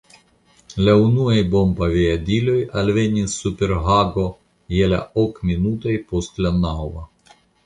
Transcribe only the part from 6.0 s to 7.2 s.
post la naŭa.